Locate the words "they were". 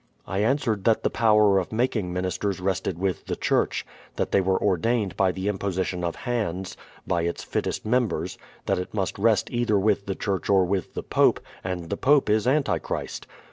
4.31-4.59